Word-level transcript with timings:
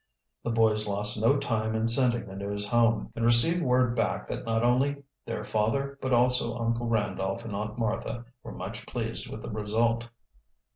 The 0.41 0.49
boys 0.49 0.87
lost 0.87 1.21
no 1.21 1.37
time 1.37 1.75
in 1.75 1.87
sending 1.87 2.25
the 2.25 2.35
news 2.35 2.65
home, 2.65 3.11
and 3.15 3.23
received 3.23 3.61
word 3.61 3.95
back 3.95 4.27
that 4.29 4.45
not 4.45 4.63
only 4.63 5.03
their 5.27 5.43
father, 5.43 5.99
but 6.01 6.11
also 6.11 6.57
Uncle 6.57 6.87
Randolph 6.87 7.45
and 7.45 7.53
Aunt 7.55 7.77
Martha, 7.77 8.25
were 8.41 8.51
much 8.51 8.87
pleased 8.87 9.29
with 9.29 9.43
the 9.43 9.51
result. 9.51 10.07